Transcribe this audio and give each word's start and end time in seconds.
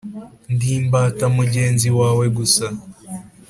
Ndi 0.53 0.69
imbata 0.79 1.25
mugenzi 1.37 1.87
wawe 1.99 2.25
gusa 2.37 2.65